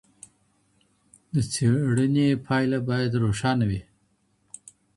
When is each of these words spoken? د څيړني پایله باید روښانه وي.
د 1.33 1.35
څيړني 1.53 2.27
پایله 2.45 2.79
باید 2.89 3.11
روښانه 3.23 3.65
وي. 3.69 3.81